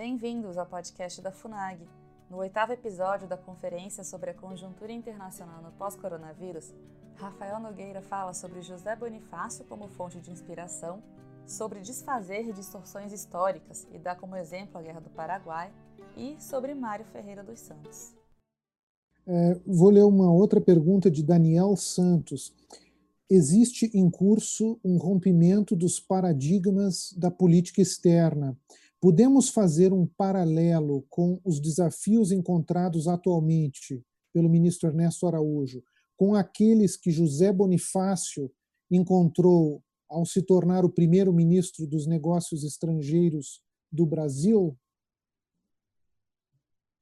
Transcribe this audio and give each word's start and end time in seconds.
Bem-vindos 0.00 0.56
ao 0.56 0.64
podcast 0.64 1.20
da 1.20 1.30
FUNAG. 1.30 1.86
No 2.30 2.38
oitavo 2.38 2.72
episódio 2.72 3.28
da 3.28 3.36
conferência 3.36 4.02
sobre 4.02 4.30
a 4.30 4.34
conjuntura 4.34 4.90
internacional 4.90 5.62
no 5.62 5.72
pós-coronavírus, 5.72 6.72
Rafael 7.16 7.60
Nogueira 7.60 8.00
fala 8.00 8.32
sobre 8.32 8.62
José 8.62 8.96
Bonifácio 8.96 9.62
como 9.66 9.88
fonte 9.88 10.18
de 10.18 10.30
inspiração, 10.30 11.02
sobre 11.46 11.80
desfazer 11.80 12.50
distorções 12.54 13.12
históricas 13.12 13.86
e 13.92 13.98
dá 13.98 14.14
como 14.14 14.36
exemplo 14.36 14.78
a 14.78 14.82
Guerra 14.82 15.00
do 15.00 15.10
Paraguai, 15.10 15.70
e 16.16 16.34
sobre 16.40 16.74
Mário 16.74 17.04
Ferreira 17.12 17.44
dos 17.44 17.60
Santos. 17.60 18.14
É, 19.26 19.60
vou 19.66 19.90
ler 19.90 20.04
uma 20.04 20.32
outra 20.32 20.62
pergunta 20.62 21.10
de 21.10 21.22
Daniel 21.22 21.76
Santos. 21.76 22.54
Existe 23.28 23.90
em 23.92 24.08
curso 24.08 24.80
um 24.82 24.96
rompimento 24.96 25.76
dos 25.76 26.00
paradigmas 26.00 27.12
da 27.12 27.30
política 27.30 27.82
externa 27.82 28.56
Podemos 29.00 29.48
fazer 29.48 29.92
um 29.92 30.06
paralelo 30.06 31.06
com 31.08 31.40
os 31.44 31.58
desafios 31.58 32.30
encontrados 32.30 33.08
atualmente 33.08 34.04
pelo 34.32 34.48
ministro 34.48 34.88
Ernesto 34.88 35.26
Araújo 35.26 35.82
com 36.16 36.34
aqueles 36.34 36.96
que 36.96 37.10
José 37.10 37.50
Bonifácio 37.50 38.52
encontrou 38.90 39.82
ao 40.08 40.26
se 40.26 40.42
tornar 40.42 40.84
o 40.84 40.92
primeiro 40.92 41.32
ministro 41.32 41.86
dos 41.86 42.06
negócios 42.06 42.62
estrangeiros 42.62 43.62
do 43.90 44.04
Brasil? 44.04 44.78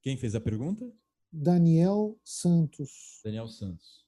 Quem 0.01 0.17
fez 0.17 0.37
a 0.37 0.41
pergunta? 0.41 0.89
Daniel 1.33 2.17
Santos. 2.25 3.21
Daniel 3.25 3.49
Santos 3.49 4.08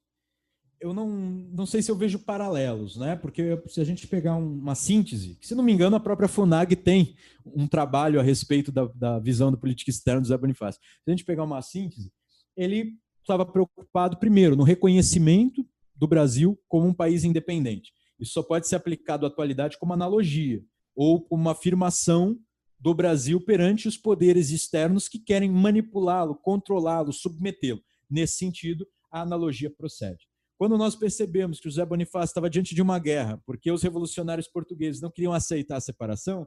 eu 0.80 0.94
não, 0.94 1.08
não 1.08 1.66
sei 1.66 1.82
se 1.82 1.90
eu 1.90 1.96
vejo 1.96 2.18
paralelos, 2.18 2.96
né? 2.96 3.14
Porque 3.14 3.62
se 3.66 3.80
a 3.80 3.84
gente 3.84 4.06
pegar 4.06 4.36
uma 4.36 4.74
síntese, 4.74 5.36
que, 5.36 5.46
se 5.46 5.54
não 5.54 5.62
me 5.62 5.72
engano, 5.72 5.94
a 5.94 6.00
própria 6.00 6.28
FUNAG 6.28 6.74
tem 6.74 7.14
um 7.44 7.68
trabalho 7.68 8.18
a 8.18 8.22
respeito 8.22 8.72
da, 8.72 8.86
da 8.86 9.18
visão 9.18 9.50
da 9.50 9.58
política 9.58 9.90
externa 9.90 10.22
do 10.22 10.26
Zé 10.26 10.38
Bonifácio. 10.38 10.80
Se 10.80 11.10
a 11.10 11.10
gente 11.10 11.24
pegar 11.24 11.44
uma 11.44 11.60
síntese, 11.60 12.10
ele 12.56 12.94
estava 13.20 13.44
preocupado, 13.44 14.16
primeiro, 14.16 14.56
no 14.56 14.62
reconhecimento 14.62 15.66
do 15.94 16.06
Brasil 16.06 16.58
como 16.66 16.86
um 16.86 16.94
país 16.94 17.24
independente. 17.24 17.92
Isso 18.18 18.32
só 18.32 18.42
pode 18.42 18.66
ser 18.66 18.76
aplicado 18.76 19.26
à 19.26 19.28
atualidade 19.28 19.78
como 19.78 19.92
analogia, 19.92 20.64
ou 20.96 21.20
como 21.20 21.42
uma 21.42 21.52
afirmação 21.52 22.38
do 22.78 22.94
Brasil 22.94 23.38
perante 23.38 23.86
os 23.86 23.98
poderes 23.98 24.50
externos 24.50 25.08
que 25.08 25.18
querem 25.18 25.50
manipulá-lo, 25.50 26.34
controlá-lo, 26.34 27.12
submetê-lo. 27.12 27.82
Nesse 28.08 28.38
sentido, 28.38 28.86
a 29.10 29.20
analogia 29.20 29.70
procede. 29.70 30.29
Quando 30.60 30.76
nós 30.76 30.94
percebemos 30.94 31.58
que 31.58 31.70
José 31.70 31.86
Bonifácio 31.86 32.32
estava 32.32 32.50
diante 32.50 32.74
de 32.74 32.82
uma 32.82 32.98
guerra, 32.98 33.42
porque 33.46 33.72
os 33.72 33.82
revolucionários 33.82 34.46
portugueses 34.46 35.00
não 35.00 35.10
queriam 35.10 35.32
aceitar 35.32 35.76
a 35.76 35.80
separação, 35.80 36.46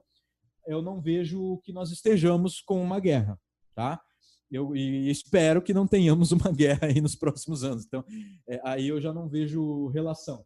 eu 0.67 0.83
não 0.83 1.01
vejo 1.01 1.59
que 1.63 1.73
nós 1.73 1.89
estejamos 1.89 2.61
com 2.61 2.79
uma 2.79 2.99
guerra, 2.99 3.41
tá? 3.73 3.99
Eu 4.51 4.75
e 4.75 5.09
espero 5.09 5.63
que 5.63 5.73
não 5.73 5.87
tenhamos 5.87 6.31
uma 6.31 6.51
guerra 6.53 6.89
aí 6.89 7.01
nos 7.01 7.15
próximos 7.15 7.63
anos. 7.63 7.85
Então, 7.87 8.05
é, 8.47 8.61
aí 8.63 8.87
eu 8.87 9.01
já 9.01 9.11
não 9.11 9.27
vejo 9.27 9.87
relação. 9.87 10.45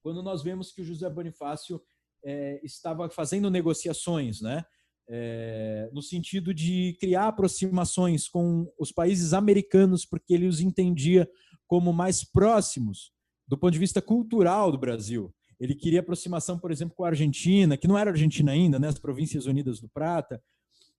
Quando 0.00 0.22
nós 0.22 0.40
vemos 0.44 0.70
que 0.70 0.80
o 0.80 0.84
José 0.84 1.10
Bonifácio 1.10 1.82
é, 2.24 2.60
estava 2.62 3.10
fazendo 3.10 3.50
negociações, 3.50 4.40
né? 4.40 4.64
É, 5.08 5.90
no 5.92 6.00
sentido 6.00 6.54
de 6.54 6.96
criar 7.00 7.26
aproximações 7.26 8.28
com 8.28 8.72
os 8.78 8.92
países 8.92 9.32
americanos, 9.32 10.06
porque 10.06 10.32
ele 10.32 10.46
os 10.46 10.60
entendia 10.60 11.28
como 11.66 11.92
mais 11.92 12.24
próximos 12.24 13.12
do 13.46 13.58
ponto 13.58 13.72
de 13.72 13.78
vista 13.78 14.00
cultural 14.00 14.72
do 14.72 14.78
Brasil. 14.78 15.34
Ele 15.60 15.74
queria 15.74 16.00
aproximação, 16.00 16.58
por 16.58 16.70
exemplo, 16.70 16.94
com 16.96 17.04
a 17.04 17.08
Argentina, 17.08 17.76
que 17.76 17.86
não 17.86 17.96
era 17.96 18.10
Argentina 18.10 18.52
ainda, 18.52 18.78
né, 18.78 18.88
as 18.88 18.98
Províncias 18.98 19.46
Unidas 19.46 19.80
do 19.80 19.88
Prata, 19.88 20.42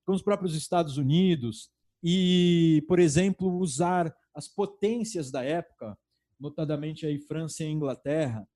com 0.06 0.14
os 0.14 0.22
próprios 0.22 0.56
Estados 0.56 0.98
Unidos, 0.98 1.70
e, 2.04 2.84
por 2.88 3.00
exemplo, 3.00 3.58
usar 3.58 4.16
as 4.34 4.48
potências 4.48 5.32
da 5.32 5.44
época, 5.44 5.98
notadamente 6.40 7.06
aí 7.06 7.20
França 7.20 7.64
e 7.64 7.68
Inglaterra, 7.68 8.48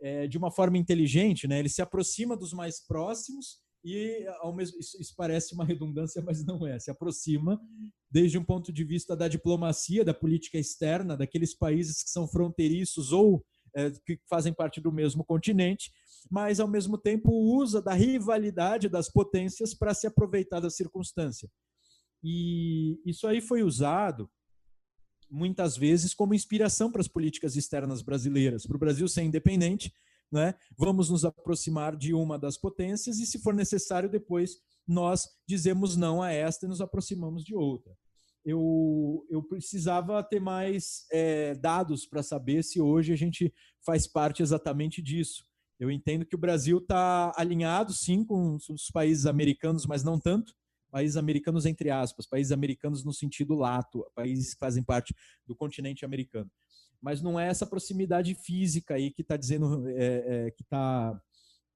é, 0.00 0.26
de 0.26 0.36
uma 0.36 0.50
forma 0.50 0.76
inteligente. 0.76 1.48
Né? 1.48 1.58
Ele 1.58 1.68
se 1.68 1.80
aproxima 1.80 2.36
dos 2.36 2.52
mais 2.52 2.86
próximos 2.86 3.58
e 3.84 4.26
ao 4.40 4.54
mesmo 4.54 4.78
isso, 4.78 5.14
parece 5.16 5.54
uma 5.54 5.64
redundância, 5.64 6.22
mas 6.22 6.44
não 6.44 6.66
é. 6.66 6.78
Se 6.78 6.90
aproxima 6.90 7.60
desde 8.10 8.38
um 8.38 8.44
ponto 8.44 8.72
de 8.72 8.84
vista 8.84 9.16
da 9.16 9.28
diplomacia, 9.28 10.04
da 10.04 10.14
política 10.14 10.58
externa, 10.58 11.16
daqueles 11.16 11.54
países 11.54 12.02
que 12.02 12.10
são 12.10 12.26
fronteiriços 12.26 13.12
ou 13.12 13.44
é, 13.74 13.90
que 13.90 14.18
fazem 14.28 14.52
parte 14.52 14.80
do 14.80 14.90
mesmo 14.90 15.24
continente, 15.24 15.92
mas 16.30 16.58
ao 16.58 16.68
mesmo 16.68 16.98
tempo 16.98 17.30
usa 17.30 17.80
da 17.80 17.92
rivalidade 17.92 18.88
das 18.88 19.10
potências 19.10 19.74
para 19.74 19.94
se 19.94 20.06
aproveitar 20.06 20.60
da 20.60 20.70
circunstância. 20.70 21.48
E 22.22 23.00
isso 23.06 23.26
aí 23.26 23.40
foi 23.40 23.62
usado 23.62 24.28
muitas 25.30 25.76
vezes 25.76 26.14
como 26.14 26.34
inspiração 26.34 26.90
para 26.90 27.00
as 27.00 27.08
políticas 27.08 27.54
externas 27.54 28.02
brasileiras, 28.02 28.66
para 28.66 28.76
o 28.76 28.80
Brasil 28.80 29.06
ser 29.06 29.22
independente 29.22 29.92
né? 30.30 30.54
Vamos 30.76 31.10
nos 31.10 31.24
aproximar 31.24 31.96
de 31.96 32.12
uma 32.14 32.38
das 32.38 32.56
potências 32.58 33.18
e, 33.18 33.26
se 33.26 33.38
for 33.40 33.54
necessário, 33.54 34.10
depois 34.10 34.56
nós 34.86 35.28
dizemos 35.46 35.96
não 35.96 36.22
a 36.22 36.32
esta 36.32 36.66
e 36.66 36.68
nos 36.68 36.80
aproximamos 36.80 37.44
de 37.44 37.54
outra. 37.54 37.92
Eu, 38.44 39.26
eu 39.28 39.42
precisava 39.42 40.22
ter 40.22 40.40
mais 40.40 41.06
é, 41.12 41.54
dados 41.54 42.06
para 42.06 42.22
saber 42.22 42.62
se 42.62 42.80
hoje 42.80 43.12
a 43.12 43.16
gente 43.16 43.52
faz 43.84 44.06
parte 44.06 44.42
exatamente 44.42 45.02
disso. 45.02 45.44
Eu 45.78 45.90
entendo 45.90 46.24
que 46.24 46.34
o 46.34 46.38
Brasil 46.38 46.78
está 46.78 47.32
alinhado, 47.36 47.92
sim, 47.92 48.24
com 48.24 48.56
os 48.56 48.90
países 48.92 49.26
americanos, 49.26 49.86
mas 49.86 50.02
não 50.02 50.18
tanto. 50.18 50.54
Países 50.90 51.16
americanos, 51.16 51.66
entre 51.66 51.90
aspas, 51.90 52.26
países 52.26 52.52
americanos 52.52 53.04
no 53.04 53.12
sentido 53.12 53.54
lato, 53.54 54.04
países 54.14 54.54
que 54.54 54.60
fazem 54.60 54.82
parte 54.82 55.14
do 55.46 55.54
continente 55.54 56.04
americano 56.04 56.50
mas 57.00 57.22
não 57.22 57.38
é 57.38 57.48
essa 57.48 57.66
proximidade 57.66 58.34
física 58.34 58.94
aí 58.94 59.10
que 59.10 59.22
está 59.22 59.36
dizendo, 59.36 59.88
é, 59.88 60.46
é, 60.46 60.50
que 60.50 60.62
está, 60.62 61.12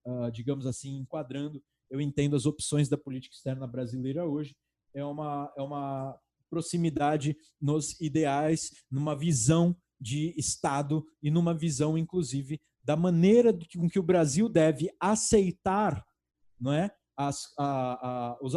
uh, 0.06 0.24
ah, 0.24 0.30
digamos 0.30 0.66
assim, 0.66 0.96
enquadrando. 0.98 1.62
Eu 1.90 2.00
entendo 2.00 2.34
as 2.34 2.46
opções 2.46 2.88
da 2.88 2.96
política 2.96 3.34
externa 3.34 3.66
brasileira 3.66 4.26
hoje. 4.26 4.56
É 4.94 5.04
uma, 5.04 5.52
é 5.56 5.62
uma 5.62 6.18
proximidade 6.50 7.36
nos 7.60 7.98
ideais, 8.00 8.70
numa 8.90 9.16
visão 9.16 9.76
de 10.00 10.34
Estado 10.36 11.04
e 11.22 11.30
numa 11.30 11.54
visão, 11.54 11.96
inclusive, 11.96 12.60
da 12.82 12.96
maneira 12.96 13.56
com 13.76 13.88
que 13.88 13.98
o 13.98 14.02
Brasil 14.02 14.48
deve 14.48 14.90
aceitar 14.98 16.04
não 16.58 16.72
é, 16.72 16.94
as, 17.16 17.52
a, 17.58 18.08
a, 18.08 18.38
os, 18.40 18.54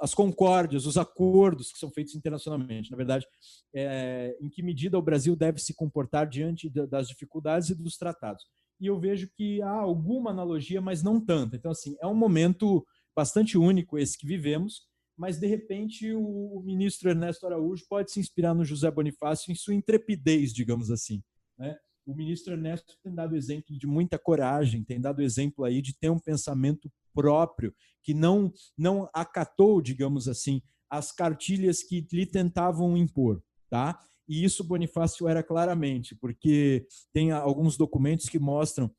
as 0.00 0.14
concórdias, 0.14 0.86
os 0.86 0.96
acordos 0.96 1.72
que 1.72 1.78
são 1.78 1.90
feitos 1.90 2.14
internacionalmente. 2.14 2.90
Na 2.90 2.96
verdade, 2.96 3.26
é, 3.74 4.36
em 4.40 4.48
que 4.48 4.62
medida 4.62 4.98
o 4.98 5.02
Brasil 5.02 5.34
deve 5.34 5.58
se 5.60 5.74
comportar 5.74 6.28
diante 6.28 6.68
das 6.68 7.08
dificuldades 7.08 7.70
e 7.70 7.74
dos 7.74 7.96
tratados. 7.96 8.44
E 8.80 8.86
eu 8.86 8.98
vejo 8.98 9.28
que 9.34 9.62
há 9.62 9.70
alguma 9.70 10.30
analogia, 10.30 10.80
mas 10.80 11.02
não 11.02 11.20
tanta. 11.20 11.56
Então, 11.56 11.70
assim, 11.70 11.96
é 12.00 12.06
um 12.06 12.14
momento 12.14 12.86
bastante 13.14 13.56
único 13.56 13.98
esse 13.98 14.18
que 14.18 14.26
vivemos, 14.26 14.82
mas 15.16 15.38
de 15.38 15.46
repente 15.46 16.12
o, 16.12 16.60
ministro 16.62 17.08
Ernesto 17.08 17.46
Araújo 17.46 17.84
pode 17.88 18.12
se 18.12 18.20
inspirar 18.20 18.54
no 18.54 18.64
José 18.64 18.90
Bonifácio 18.90 19.50
em 19.50 19.54
sua 19.54 19.74
intrepidez, 19.74 20.52
digamos 20.52 20.90
assim. 20.90 21.22
Né? 21.58 21.74
o 22.06 22.14
ministro 22.14 22.54
Ernesto 22.54 22.96
tem 23.02 23.12
dado 23.12 23.36
exemplo 23.36 23.76
de 23.76 23.86
muita 23.86 24.16
coragem, 24.16 24.84
tem 24.84 25.00
dado 25.00 25.20
exemplo 25.20 25.64
aí 25.64 25.82
de 25.82 25.92
ter 25.92 26.08
um 26.08 26.20
pensamento 26.20 26.90
próprio, 27.16 27.74
que 28.02 28.12
não, 28.12 28.52
não 28.76 29.08
acatou, 29.14 29.80
digamos 29.80 30.28
assim, 30.28 30.60
as 30.90 31.10
cartilhas 31.10 31.82
que 31.82 32.06
lhe 32.12 32.26
tentavam 32.26 32.96
impor, 32.96 33.42
tá? 33.70 33.98
E 34.28 34.44
isso 34.44 34.62
Bonifácio 34.62 35.26
era 35.26 35.42
claramente, 35.42 36.14
porque 36.14 36.86
tem 37.12 37.32
alguns 37.32 37.76
documentos 37.76 38.28
que 38.28 38.38
mostram 38.38 38.90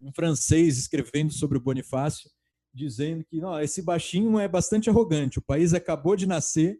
um 0.00 0.12
francês 0.12 0.76
escrevendo 0.76 1.32
sobre 1.32 1.56
o 1.56 1.60
Bonifácio, 1.60 2.28
dizendo 2.74 3.24
que 3.24 3.40
não, 3.40 3.58
esse 3.60 3.80
baixinho 3.80 4.38
é 4.38 4.48
bastante 4.48 4.90
arrogante, 4.90 5.38
o 5.38 5.42
país 5.42 5.72
acabou 5.72 6.16
de 6.16 6.26
nascer 6.26 6.76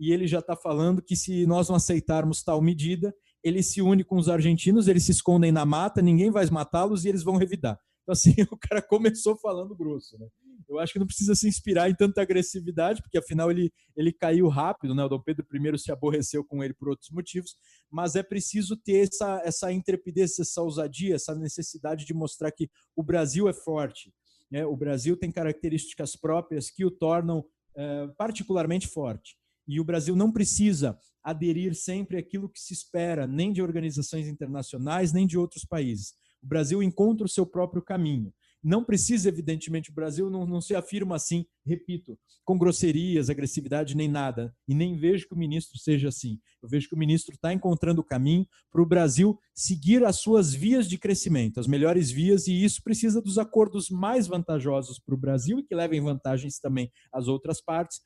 e 0.00 0.12
ele 0.12 0.26
já 0.26 0.38
está 0.38 0.56
falando 0.56 1.02
que 1.02 1.14
se 1.14 1.46
nós 1.46 1.68
não 1.68 1.76
aceitarmos 1.76 2.42
tal 2.42 2.60
medida, 2.62 3.14
ele 3.42 3.62
se 3.62 3.80
une 3.80 4.02
com 4.02 4.16
os 4.16 4.28
argentinos, 4.28 4.88
eles 4.88 5.04
se 5.04 5.12
escondem 5.12 5.52
na 5.52 5.64
mata, 5.64 6.02
ninguém 6.02 6.30
vai 6.30 6.44
matá-los 6.50 7.04
e 7.04 7.08
eles 7.08 7.22
vão 7.22 7.36
revidar. 7.36 7.78
Então, 8.08 8.12
assim, 8.14 8.34
o 8.50 8.56
cara 8.56 8.80
começou 8.80 9.36
falando 9.36 9.76
grosso, 9.76 10.18
né? 10.18 10.26
Eu 10.66 10.78
acho 10.78 10.92
que 10.92 10.98
não 10.98 11.06
precisa 11.06 11.34
se 11.34 11.46
inspirar 11.46 11.90
em 11.90 11.94
tanta 11.94 12.20
agressividade, 12.20 13.02
porque 13.02 13.18
afinal 13.18 13.50
ele, 13.50 13.72
ele 13.96 14.12
caiu 14.12 14.48
rápido, 14.48 14.94
né? 14.94 15.04
O 15.04 15.08
Dom 15.08 15.20
Pedro 15.20 15.46
I 15.52 15.78
se 15.78 15.92
aborreceu 15.92 16.44
com 16.44 16.64
ele 16.64 16.74
por 16.74 16.88
outros 16.88 17.10
motivos, 17.10 17.56
mas 17.90 18.16
é 18.16 18.22
preciso 18.22 18.76
ter 18.76 19.08
essa, 19.08 19.42
essa 19.44 19.72
intrepidez, 19.72 20.38
essa 20.38 20.62
ousadia, 20.62 21.14
essa 21.14 21.34
necessidade 21.34 22.06
de 22.06 22.14
mostrar 22.14 22.50
que 22.50 22.70
o 22.96 23.02
Brasil 23.02 23.48
é 23.48 23.52
forte. 23.52 24.12
Né? 24.50 24.64
O 24.64 24.76
Brasil 24.76 25.16
tem 25.16 25.30
características 25.30 26.16
próprias 26.16 26.70
que 26.70 26.84
o 26.84 26.90
tornam 26.90 27.44
é, 27.76 28.08
particularmente 28.16 28.86
forte. 28.86 29.36
E 29.66 29.78
o 29.80 29.84
Brasil 29.84 30.16
não 30.16 30.32
precisa 30.32 30.98
aderir 31.22 31.74
sempre 31.74 32.16
àquilo 32.16 32.48
que 32.48 32.58
se 32.58 32.72
espera, 32.72 33.26
nem 33.26 33.52
de 33.52 33.60
organizações 33.60 34.26
internacionais, 34.26 35.12
nem 35.12 35.26
de 35.26 35.36
outros 35.36 35.64
países. 35.64 36.14
O 36.42 36.46
Brasil 36.46 36.82
encontra 36.82 37.26
o 37.26 37.28
seu 37.28 37.46
próprio 37.46 37.82
caminho. 37.82 38.32
Não 38.62 38.82
precisa, 38.82 39.28
evidentemente, 39.28 39.90
o 39.90 39.94
Brasil 39.94 40.28
não, 40.28 40.44
não 40.44 40.60
se 40.60 40.74
afirma 40.74 41.14
assim, 41.14 41.46
repito, 41.64 42.18
com 42.44 42.58
grosserias, 42.58 43.30
agressividade, 43.30 43.96
nem 43.96 44.08
nada. 44.08 44.52
E 44.66 44.74
nem 44.74 44.96
vejo 44.96 45.28
que 45.28 45.34
o 45.34 45.38
ministro 45.38 45.78
seja 45.78 46.08
assim. 46.08 46.40
Eu 46.60 46.68
vejo 46.68 46.88
que 46.88 46.94
o 46.94 46.98
ministro 46.98 47.34
está 47.34 47.52
encontrando 47.52 48.00
o 48.00 48.04
caminho 48.04 48.46
para 48.70 48.82
o 48.82 48.86
Brasil 48.86 49.38
seguir 49.54 50.04
as 50.04 50.16
suas 50.16 50.52
vias 50.52 50.88
de 50.88 50.98
crescimento, 50.98 51.60
as 51.60 51.68
melhores 51.68 52.10
vias, 52.10 52.48
e 52.48 52.64
isso 52.64 52.82
precisa 52.82 53.22
dos 53.22 53.38
acordos 53.38 53.90
mais 53.90 54.26
vantajosos 54.26 54.98
para 54.98 55.14
o 55.14 55.18
Brasil 55.18 55.60
e 55.60 55.62
que 55.62 55.74
levem 55.74 56.00
vantagens 56.00 56.58
também 56.58 56.90
às 57.12 57.28
outras 57.28 57.60
partes. 57.60 58.00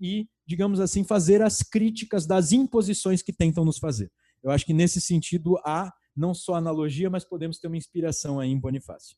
E, 0.00 0.26
digamos 0.46 0.80
assim, 0.80 1.04
fazer 1.04 1.42
as 1.42 1.62
críticas 1.62 2.24
das 2.24 2.52
imposições 2.52 3.20
que 3.20 3.32
tentam 3.32 3.64
nos 3.64 3.78
fazer. 3.78 4.10
Eu 4.42 4.50
acho 4.50 4.64
que 4.64 4.72
nesse 4.72 5.00
sentido 5.00 5.58
há 5.58 5.92
não 6.18 6.34
só 6.34 6.54
analogia, 6.54 7.08
mas 7.08 7.24
podemos 7.24 7.58
ter 7.58 7.68
uma 7.68 7.76
inspiração 7.76 8.40
aí 8.40 8.50
em 8.50 8.58
Bonifácio. 8.58 9.16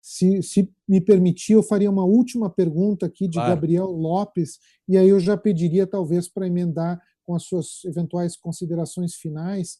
Se, 0.00 0.42
se, 0.42 0.70
me 0.86 1.00
permitir, 1.00 1.54
eu 1.54 1.62
faria 1.62 1.90
uma 1.90 2.04
última 2.04 2.50
pergunta 2.50 3.06
aqui 3.06 3.26
de 3.26 3.38
claro. 3.38 3.54
Gabriel 3.54 3.86
Lopes, 3.86 4.58
e 4.86 4.98
aí 4.98 5.08
eu 5.08 5.18
já 5.18 5.34
pediria, 5.34 5.86
talvez, 5.86 6.28
para 6.28 6.46
emendar 6.46 7.00
com 7.24 7.34
as 7.34 7.44
suas 7.44 7.82
eventuais 7.86 8.36
considerações 8.36 9.14
finais, 9.14 9.78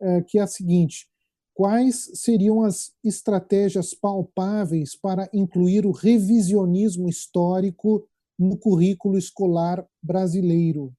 é, 0.00 0.22
que 0.22 0.38
é 0.38 0.42
a 0.42 0.46
seguinte: 0.46 1.08
quais 1.52 2.08
seriam 2.14 2.62
as 2.62 2.92
estratégias 3.02 3.92
palpáveis 3.92 4.94
para 4.94 5.28
incluir 5.34 5.84
o 5.84 5.90
revisionismo 5.90 7.08
histórico 7.08 8.08
no 8.38 8.56
currículo 8.56 9.18
escolar 9.18 9.84
brasileiro? 10.00 10.94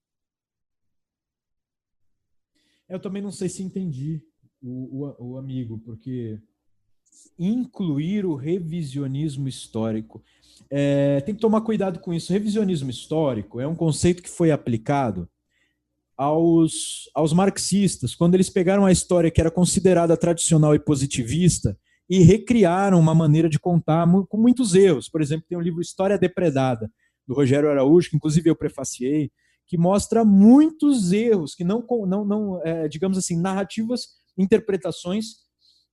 Eu 2.89 2.99
também 2.99 3.21
não 3.21 3.31
sei 3.31 3.47
se 3.47 3.63
entendi 3.63 4.21
o, 4.61 5.05
o, 5.05 5.33
o 5.33 5.37
amigo, 5.37 5.79
porque 5.79 6.39
incluir 7.37 8.25
o 8.25 8.35
revisionismo 8.35 9.47
histórico. 9.47 10.23
É, 10.69 11.21
tem 11.21 11.35
que 11.35 11.41
tomar 11.41 11.61
cuidado 11.61 11.99
com 11.99 12.13
isso. 12.13 12.31
Revisionismo 12.31 12.89
histórico 12.89 13.59
é 13.59 13.67
um 13.67 13.75
conceito 13.75 14.23
que 14.23 14.29
foi 14.29 14.51
aplicado 14.51 15.27
aos, 16.17 17.09
aos 17.13 17.33
marxistas, 17.33 18.15
quando 18.15 18.35
eles 18.35 18.49
pegaram 18.49 18.85
a 18.85 18.91
história 18.91 19.29
que 19.29 19.41
era 19.41 19.51
considerada 19.51 20.15
tradicional 20.15 20.73
e 20.73 20.79
positivista 20.79 21.77
e 22.09 22.19
recriaram 22.19 22.99
uma 22.99 23.15
maneira 23.15 23.49
de 23.49 23.59
contar 23.59 24.07
com 24.29 24.37
muitos 24.37 24.75
erros. 24.75 25.09
Por 25.09 25.21
exemplo, 25.21 25.45
tem 25.49 25.57
o 25.57 25.61
livro 25.61 25.81
História 25.81 26.17
Depredada, 26.17 26.89
do 27.27 27.33
Rogério 27.33 27.69
Araújo, 27.69 28.09
que 28.11 28.15
inclusive 28.15 28.49
eu 28.49 28.55
prefaciei, 28.55 29.31
que 29.67 29.77
mostra 29.77 30.23
muitos 30.23 31.11
erros, 31.11 31.55
que 31.55 31.63
não, 31.63 31.83
não, 32.07 32.23
não 32.23 32.61
é, 32.63 32.87
digamos 32.87 33.17
assim, 33.17 33.35
narrativas, 33.35 34.09
interpretações 34.37 35.45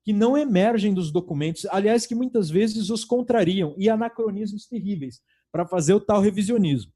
que 0.05 0.13
não 0.13 0.37
emergem 0.37 0.93
dos 0.93 1.13
documentos, 1.13 1.65
aliás, 1.67 2.07
que 2.07 2.15
muitas 2.15 2.51
vezes 2.51 2.91
os 2.91 3.05
contrariam, 3.05 3.75
e 3.79 3.89
anacronismos 3.89 4.67
terríveis, 4.67 5.21
para 5.51 5.67
fazer 5.67 5.95
o 5.95 6.01
tal 6.01 6.21
revisionismo. 6.21 6.93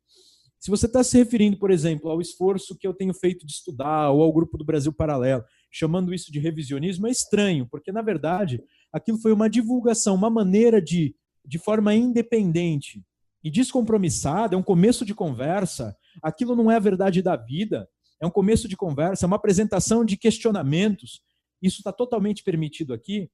Se 0.59 0.71
você 0.71 0.87
está 0.87 1.05
se 1.05 1.17
referindo, 1.17 1.59
por 1.59 1.71
exemplo, 1.71 2.11
ao 2.11 2.21
esforço 2.21 2.77
que 2.77 2.87
eu 2.87 2.95
tenho 2.95 3.15
feito 3.15 3.47
de 3.47 3.53
estudar, 3.53 4.11
ou 4.11 4.23
ao 4.23 4.33
Grupo 4.33 4.59
do 4.59 4.65
Brasil 4.65 4.93
Paralelo, 4.93 5.45
chamando 5.71 6.13
isso 6.13 6.33
de 6.33 6.41
revisionismo, 6.41 7.07
é 7.07 7.11
estranho, 7.11 7.69
porque, 7.71 7.93
na 7.93 8.03
verdade, 8.03 8.61
aquilo 8.93 9.19
foi 9.19 9.33
uma 9.33 9.49
divulgação, 9.49 10.15
uma 10.15 10.31
maneira 10.31 10.83
de, 10.83 11.15
de 11.45 11.59
forma 11.59 11.95
independente 11.95 13.05
e 13.45 13.51
descompromissada, 13.51 14.57
é 14.57 14.59
um 14.59 14.63
começo 14.63 15.05
de 15.05 15.15
conversa, 15.15 15.97
aquilo 16.21 16.57
não 16.57 16.71
é 16.71 16.77
a 16.77 16.81
verdade 16.81 17.23
da 17.23 17.37
vida, 17.37 17.89
é 18.21 18.27
um 18.27 18.31
começo 18.31 18.67
de 18.67 18.77
conversa, 18.77 19.25
é 19.25 19.29
uma 19.29 19.37
apresentação 19.37 20.05
de 20.05 20.17
questionamentos, 20.17 21.21
isso 21.67 21.79
está 21.79 21.93
totalmente 21.93 22.43
permitido 22.43 22.95
aqui. 22.95 23.31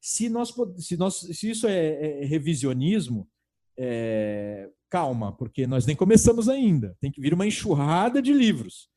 Se, 0.00 0.28
nós, 0.28 0.54
se, 0.78 0.96
nós, 0.96 1.14
se 1.16 1.50
isso 1.50 1.66
é, 1.66 2.22
é 2.22 2.24
revisionismo, 2.24 3.28
é, 3.78 4.68
calma, 4.88 5.36
porque 5.36 5.66
nós 5.66 5.86
nem 5.86 5.96
começamos 5.96 6.48
ainda. 6.48 6.96
Tem 7.00 7.10
que 7.10 7.20
vir 7.20 7.32
uma 7.32 7.46
enxurrada 7.46 8.20
de 8.20 8.32
livros, 8.32 8.88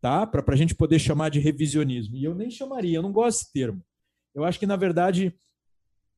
tá? 0.00 0.26
Para 0.26 0.42
a 0.54 0.56
gente 0.56 0.74
poder 0.74 0.98
chamar 0.98 1.30
de 1.30 1.38
revisionismo. 1.38 2.16
E 2.16 2.24
eu 2.24 2.34
nem 2.34 2.50
chamaria, 2.50 2.98
eu 2.98 3.02
não 3.02 3.12
gosto 3.12 3.40
desse 3.40 3.52
termo. 3.52 3.84
Eu 4.34 4.44
acho 4.44 4.58
que, 4.58 4.66
na 4.66 4.76
verdade, 4.76 5.34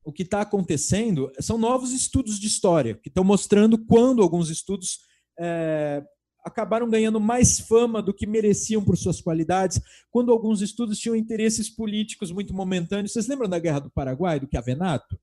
o 0.03 0.11
que 0.11 0.23
está 0.23 0.41
acontecendo 0.41 1.31
são 1.39 1.57
novos 1.57 1.91
estudos 1.91 2.39
de 2.39 2.47
história, 2.47 2.95
que 2.95 3.09
estão 3.09 3.23
mostrando 3.23 3.77
quando 3.85 4.23
alguns 4.23 4.49
estudos 4.49 5.01
é, 5.39 6.03
acabaram 6.47 6.89
ganhando 6.89 7.19
mais 7.19 7.59
fama 7.59 8.01
do 8.01 8.13
que 8.13 8.25
mereciam 8.25 8.83
por 8.83 8.97
suas 8.97 9.21
qualidades, 9.21 9.81
quando 10.09 10.31
alguns 10.31 10.61
estudos 10.61 10.97
tinham 10.97 11.15
interesses 11.15 11.69
políticos 11.69 12.31
muito 12.31 12.53
momentâneos. 12.53 13.11
Vocês 13.11 13.27
lembram 13.27 13.49
da 13.49 13.59
Guerra 13.59 13.79
do 13.79 13.89
Paraguai, 13.89 14.39
do 14.39 14.47
Chiavenato? 14.49 15.19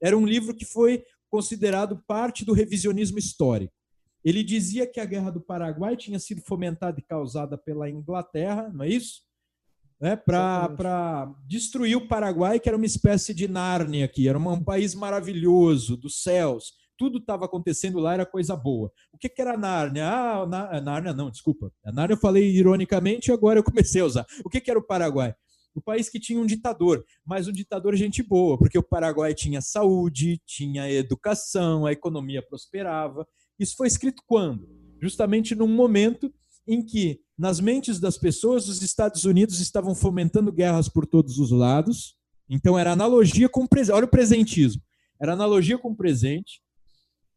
Era 0.00 0.16
um 0.16 0.26
livro 0.26 0.54
que 0.54 0.64
foi 0.64 1.04
considerado 1.30 2.02
parte 2.06 2.44
do 2.44 2.52
revisionismo 2.52 3.18
histórico. 3.18 3.74
Ele 4.24 4.42
dizia 4.42 4.86
que 4.86 5.00
a 5.00 5.04
Guerra 5.04 5.30
do 5.30 5.40
Paraguai 5.40 5.96
tinha 5.96 6.18
sido 6.18 6.40
fomentada 6.42 6.98
e 6.98 7.02
causada 7.02 7.58
pela 7.58 7.90
Inglaterra, 7.90 8.70
não 8.72 8.84
é 8.84 8.88
isso? 8.88 9.22
Né, 10.00 10.16
para 10.16 11.32
destruir 11.46 11.96
o 11.96 12.08
Paraguai, 12.08 12.58
que 12.58 12.68
era 12.68 12.76
uma 12.76 12.86
espécie 12.86 13.32
de 13.32 13.46
Nárnia 13.46 14.04
aqui, 14.04 14.26
era 14.26 14.36
um 14.36 14.64
país 14.64 14.96
maravilhoso, 14.96 15.96
dos 15.96 16.22
céus, 16.22 16.72
tudo 16.96 17.18
estava 17.18 17.44
acontecendo 17.44 17.98
lá, 17.98 18.14
era 18.14 18.26
coisa 18.26 18.56
boa. 18.56 18.90
O 19.12 19.18
que, 19.18 19.28
que 19.28 19.40
era 19.40 19.56
Nárnia? 19.56 20.08
Ah, 20.08 20.80
Nárnia 20.80 21.12
não, 21.12 21.30
desculpa. 21.30 21.72
A 21.84 21.92
Nárnia 21.92 22.14
eu 22.14 22.20
falei 22.20 22.50
ironicamente 22.50 23.30
e 23.30 23.32
agora 23.32 23.58
eu 23.58 23.64
comecei 23.64 24.00
a 24.00 24.06
usar. 24.06 24.26
O 24.44 24.48
que, 24.48 24.60
que 24.60 24.70
era 24.70 24.78
o 24.78 24.86
Paraguai? 24.86 25.34
O 25.74 25.80
país 25.80 26.08
que 26.08 26.20
tinha 26.20 26.38
um 26.38 26.46
ditador, 26.46 27.04
mas 27.24 27.48
um 27.48 27.52
ditador 27.52 27.96
gente 27.96 28.22
boa, 28.22 28.58
porque 28.58 28.78
o 28.78 28.82
Paraguai 28.82 29.34
tinha 29.34 29.62
saúde, 29.62 30.40
tinha 30.46 30.90
educação, 30.90 31.86
a 31.86 31.92
economia 31.92 32.42
prosperava. 32.46 33.26
Isso 33.58 33.74
foi 33.76 33.86
escrito 33.86 34.22
quando? 34.26 34.68
Justamente 35.00 35.54
num 35.54 35.68
momento 35.68 36.32
em 36.66 36.84
que, 36.84 37.20
nas 37.36 37.58
mentes 37.58 37.98
das 37.98 38.18
pessoas, 38.18 38.68
os 38.68 38.82
Estados 38.82 39.24
Unidos 39.24 39.60
estavam 39.60 39.94
fomentando 39.94 40.52
guerras 40.52 40.88
por 40.88 41.06
todos 41.06 41.38
os 41.38 41.50
lados. 41.50 42.16
Então, 42.48 42.78
era 42.78 42.92
analogia 42.92 43.48
com 43.48 43.64
o 43.64 43.68
presente. 43.68 43.94
Olha 43.94 44.04
o 44.04 44.10
presentismo. 44.10 44.82
Era 45.20 45.32
analogia 45.32 45.78
com 45.78 45.90
o 45.90 45.96
presente. 45.96 46.61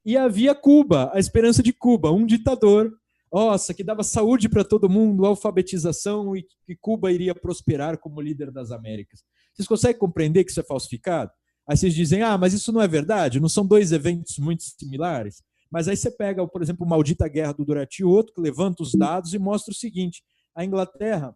E 0.05 0.15
havia 0.15 0.53
Cuba, 0.53 1.09
a 1.13 1.19
esperança 1.19 1.63
de 1.63 1.73
Cuba, 1.73 2.11
um 2.11 2.25
ditador, 2.25 2.95
nossa, 3.33 3.73
que 3.73 3.83
dava 3.83 4.03
saúde 4.03 4.47
para 4.47 4.63
todo 4.63 4.87
mundo, 4.87 5.25
alfabetização 5.25 6.37
e 6.37 6.45
que 6.65 6.75
Cuba 6.75 7.11
iria 7.11 7.33
prosperar 7.33 7.97
como 7.97 8.21
líder 8.21 8.51
das 8.51 8.71
Américas. 8.71 9.23
Vocês 9.53 9.67
conseguem 9.67 9.97
compreender 9.97 10.43
que 10.43 10.51
isso 10.51 10.59
é 10.59 10.63
falsificado? 10.63 11.31
Aí 11.67 11.75
vocês 11.75 11.93
dizem, 11.93 12.21
ah, 12.21 12.37
mas 12.37 12.53
isso 12.53 12.71
não 12.71 12.81
é 12.81 12.87
verdade, 12.87 13.39
não 13.39 13.49
são 13.49 13.65
dois 13.65 13.91
eventos 13.91 14.37
muito 14.37 14.63
similares. 14.63 15.41
Mas 15.71 15.87
aí 15.87 15.97
você 15.97 16.11
pega, 16.11 16.47
por 16.47 16.61
exemplo, 16.61 16.85
Maldita 16.85 17.27
Guerra 17.27 17.53
do 17.53 17.65
Durati 17.65 18.03
Otto, 18.03 18.31
que 18.31 18.39
levanta 18.39 18.83
os 18.83 18.93
dados 18.93 19.33
e 19.33 19.39
mostra 19.39 19.71
o 19.71 19.75
seguinte: 19.75 20.23
a 20.53 20.63
Inglaterra 20.63 21.35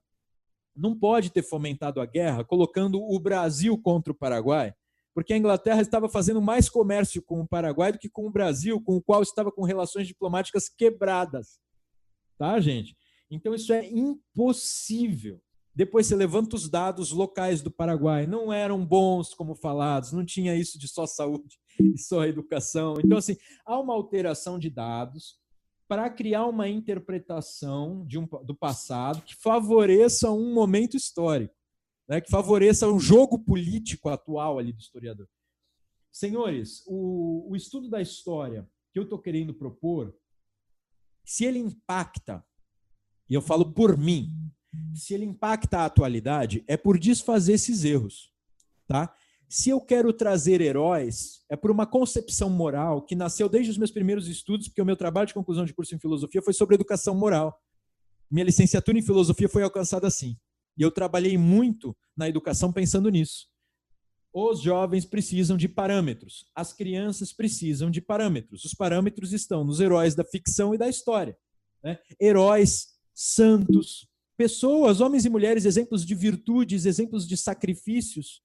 não 0.75 0.97
pode 0.97 1.31
ter 1.31 1.41
fomentado 1.41 1.99
a 1.99 2.05
guerra 2.05 2.43
colocando 2.43 3.01
o 3.01 3.19
Brasil 3.19 3.77
contra 3.77 4.13
o 4.13 4.15
Paraguai, 4.15 4.73
porque 5.13 5.33
a 5.33 5.37
Inglaterra 5.37 5.81
estava 5.81 6.07
fazendo 6.07 6.41
mais 6.41 6.69
comércio 6.69 7.21
com 7.21 7.41
o 7.41 7.47
Paraguai 7.47 7.91
do 7.91 7.99
que 7.99 8.09
com 8.09 8.27
o 8.27 8.31
Brasil, 8.31 8.81
com 8.81 8.97
o 8.97 9.01
qual 9.01 9.21
estava 9.21 9.51
com 9.51 9.63
relações 9.63 10.07
diplomáticas 10.07 10.69
quebradas. 10.69 11.59
Tá, 12.37 12.59
gente? 12.59 12.95
Então 13.29 13.53
isso 13.53 13.73
é 13.73 13.85
impossível. 13.85 15.41
Depois 15.75 16.07
você 16.07 16.15
levanta 16.15 16.55
os 16.55 16.69
dados 16.69 17.11
locais 17.11 17.61
do 17.61 17.71
Paraguai, 17.71 18.27
não 18.27 18.51
eram 18.51 18.85
bons 18.85 19.33
como 19.33 19.55
falados, 19.55 20.11
não 20.11 20.25
tinha 20.25 20.55
isso 20.55 20.77
de 20.79 20.87
só 20.87 21.05
saúde 21.05 21.57
e 21.79 21.97
só 21.97 22.25
educação. 22.25 22.95
Então, 23.03 23.17
assim, 23.17 23.37
há 23.65 23.79
uma 23.79 23.93
alteração 23.93 24.59
de 24.59 24.69
dados 24.69 25.37
para 25.87 26.09
criar 26.09 26.45
uma 26.47 26.67
interpretação 26.67 28.05
um, 28.13 28.45
do 28.45 28.55
passado 28.55 29.21
que 29.21 29.35
favoreça 29.35 30.29
um 30.31 30.53
momento 30.53 30.95
histórico 30.95 31.58
né, 32.09 32.19
que 32.19 32.31
favoreça 32.31 32.87
o 32.87 32.99
jogo 32.99 33.37
político 33.37 34.09
atual 34.09 34.57
ali 34.57 34.73
do 34.73 34.79
historiador. 34.79 35.27
Senhores, 36.11 36.83
o, 36.87 37.51
o 37.51 37.55
estudo 37.55 37.87
da 37.87 38.01
história 38.01 38.67
que 38.91 38.97
eu 38.97 39.03
estou 39.03 39.19
querendo 39.19 39.53
propor, 39.53 40.17
se 41.23 41.45
ele 41.45 41.59
impacta, 41.59 42.43
e 43.29 43.35
eu 43.35 43.41
falo 43.41 43.71
por 43.71 43.95
mim, 43.95 44.51
se 44.95 45.13
ele 45.13 45.23
impacta 45.23 45.79
a 45.79 45.85
atualidade, 45.85 46.63
é 46.67 46.75
por 46.75 46.97
desfazer 46.97 47.53
esses 47.53 47.83
erros. 47.83 48.33
Tá? 48.87 49.15
Se 49.47 49.69
eu 49.69 49.79
quero 49.79 50.11
trazer 50.11 50.61
heróis, 50.61 51.45
é 51.47 51.55
por 51.55 51.69
uma 51.69 51.85
concepção 51.85 52.49
moral 52.49 53.03
que 53.03 53.15
nasceu 53.15 53.47
desde 53.47 53.69
os 53.69 53.77
meus 53.77 53.91
primeiros 53.91 54.27
estudos, 54.27 54.67
porque 54.67 54.81
o 54.81 54.85
meu 54.85 54.97
trabalho 54.97 55.27
de 55.27 55.33
conclusão 55.35 55.63
de 55.63 55.75
curso 55.75 55.93
em 55.93 55.99
filosofia 55.99 56.41
foi 56.41 56.53
sobre 56.53 56.73
educação 56.73 57.13
moral. 57.13 57.61
Minha 58.31 58.45
licenciatura 58.45 58.97
em 58.97 59.03
filosofia 59.03 59.47
foi 59.47 59.61
alcançada 59.61 60.07
assim. 60.07 60.35
E 60.79 60.81
eu 60.81 60.89
trabalhei 60.89 61.37
muito 61.37 61.95
na 62.15 62.29
educação 62.29 62.71
pensando 62.71 63.09
nisso. 63.09 63.49
Os 64.31 64.61
jovens 64.61 65.05
precisam 65.05 65.57
de 65.57 65.67
parâmetros, 65.67 66.45
as 66.55 66.71
crianças 66.71 67.33
precisam 67.33 67.91
de 67.91 67.99
parâmetros. 67.99 68.63
Os 68.63 68.73
parâmetros 68.73 69.33
estão 69.33 69.65
nos 69.65 69.81
heróis 69.81 70.15
da 70.15 70.23
ficção 70.23 70.73
e 70.73 70.77
da 70.77 70.87
história. 70.87 71.37
Né? 71.83 71.99
Heróis, 72.21 72.93
santos, 73.13 74.07
pessoas, 74.37 75.01
homens 75.01 75.25
e 75.25 75.29
mulheres, 75.29 75.65
exemplos 75.65 76.05
de 76.05 76.15
virtudes, 76.15 76.85
exemplos 76.85 77.27
de 77.27 77.35
sacrifícios, 77.35 78.41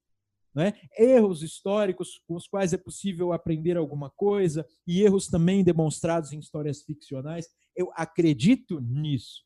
né? 0.53 0.73
erros 0.99 1.43
históricos 1.43 2.21
com 2.27 2.35
os 2.35 2.49
quais 2.49 2.73
é 2.73 2.77
possível 2.77 3.33
aprender 3.33 3.77
alguma 3.77 4.11
coisa, 4.11 4.67
e 4.85 5.03
erros 5.03 5.29
também 5.29 5.63
demonstrados 5.63 6.33
em 6.33 6.41
histórias 6.41 6.83
ficcionais. 6.83 7.47
Eu 7.77 7.93
acredito 7.95 8.81
nisso. 8.81 9.45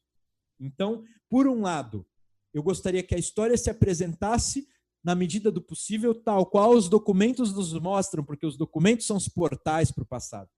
Então, 0.59 1.05
por 1.29 1.47
um 1.47 1.61
lado, 1.61 2.07
eu 2.59 2.63
gostaria 2.63 3.03
que 3.03 3.15
a 3.15 3.19
história 3.19 3.57
se 3.57 3.71
apresentasse 3.71 4.69
na 5.03 5.15
medida 5.15 5.51
do 5.51 5.63
possível, 5.63 6.15
tal 6.15 6.45
qual 6.45 6.73
os 6.73 6.89
documentos 6.89 7.55
nos 7.55 7.73
mostram, 7.73 8.25
porque 8.25 8.45
os 8.45 8.57
documentos 8.57 9.07
são 9.07 9.17
os 9.17 9.29
portais 9.29 9.91
para 9.93 10.03
o 10.03 10.07
passado. 10.07 10.51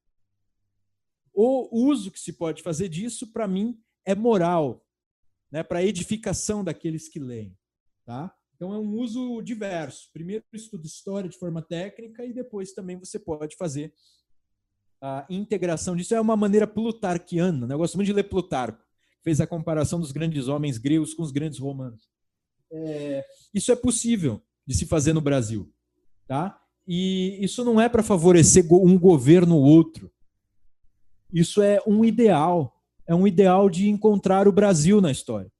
O 1.32 1.86
uso 1.86 2.10
que 2.10 2.18
se 2.18 2.32
pode 2.32 2.62
fazer 2.62 2.88
disso, 2.88 3.32
para 3.32 3.46
mim, 3.46 3.78
é 4.04 4.14
moral, 4.14 4.84
né, 5.50 5.62
para 5.62 5.84
edificação 5.84 6.64
daqueles 6.64 7.08
que 7.08 7.20
leem. 7.20 7.56
Tá? 8.04 8.34
Então, 8.56 8.72
é 8.72 8.78
um 8.78 8.94
uso 8.98 9.40
diverso. 9.42 10.10
Primeiro, 10.12 10.44
estudo 10.52 10.86
história 10.86 11.28
de 11.28 11.38
forma 11.38 11.62
técnica 11.62 12.24
e 12.24 12.32
depois 12.32 12.72
também 12.72 12.98
você 12.98 13.18
pode 13.18 13.56
fazer 13.56 13.94
a 15.00 15.26
integração 15.30 15.96
disso. 15.96 16.14
É 16.14 16.20
uma 16.20 16.36
maneira 16.36 16.66
plutarquiana. 16.66 17.66
Né? 17.66 17.74
Eu 17.74 17.78
gosto 17.78 17.96
muito 17.96 18.06
de 18.06 18.12
ler 18.12 18.24
Plutarco. 18.24 18.89
Fez 19.22 19.40
a 19.40 19.46
comparação 19.46 20.00
dos 20.00 20.12
grandes 20.12 20.48
homens 20.48 20.78
gregos 20.78 21.14
com 21.14 21.22
os 21.22 21.30
grandes 21.30 21.58
romanos. 21.58 22.08
É, 22.72 23.24
isso 23.52 23.72
é 23.72 23.76
possível 23.76 24.42
de 24.66 24.74
se 24.74 24.86
fazer 24.86 25.12
no 25.12 25.20
Brasil. 25.20 25.70
Tá? 26.26 26.58
E 26.86 27.38
isso 27.42 27.64
não 27.64 27.80
é 27.80 27.88
para 27.88 28.02
favorecer 28.02 28.64
um 28.72 28.98
governo 28.98 29.56
ou 29.56 29.64
outro. 29.64 30.10
Isso 31.32 31.62
é 31.62 31.80
um 31.86 32.04
ideal. 32.04 32.74
É 33.06 33.14
um 33.14 33.26
ideal 33.26 33.68
de 33.68 33.88
encontrar 33.88 34.46
o 34.48 34.52
Brasil 34.52 35.00
na 35.00 35.10
história. 35.10 35.50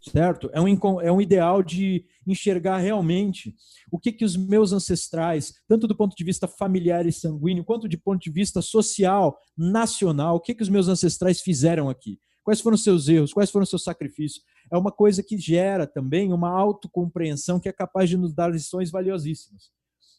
Certo? 0.00 0.48
É 0.54 0.60
um, 0.60 1.00
é 1.00 1.12
um 1.12 1.20
ideal 1.20 1.62
de 1.62 2.06
enxergar 2.26 2.78
realmente 2.78 3.54
o 3.90 3.98
que, 3.98 4.10
que 4.12 4.24
os 4.24 4.34
meus 4.34 4.72
ancestrais, 4.72 5.52
tanto 5.68 5.86
do 5.86 5.94
ponto 5.94 6.16
de 6.16 6.24
vista 6.24 6.48
familiar 6.48 7.04
e 7.04 7.12
sanguíneo, 7.12 7.64
quanto 7.64 7.88
de 7.88 7.98
ponto 7.98 8.22
de 8.22 8.30
vista 8.30 8.62
social, 8.62 9.38
nacional, 9.56 10.36
o 10.36 10.40
que, 10.40 10.54
que 10.54 10.62
os 10.62 10.70
meus 10.70 10.88
ancestrais 10.88 11.40
fizeram 11.40 11.90
aqui. 11.90 12.18
Quais 12.50 12.60
foram 12.60 12.76
seus 12.76 13.06
erros? 13.06 13.32
Quais 13.32 13.48
foram 13.48 13.64
seus 13.64 13.84
sacrifícios? 13.84 14.44
É 14.72 14.76
uma 14.76 14.90
coisa 14.90 15.22
que 15.22 15.38
gera 15.38 15.86
também 15.86 16.32
uma 16.32 16.50
autocompreensão 16.50 17.60
que 17.60 17.68
é 17.68 17.72
capaz 17.72 18.10
de 18.10 18.16
nos 18.16 18.34
dar 18.34 18.48
lições 18.48 18.90
valiosíssimas. 18.90 19.70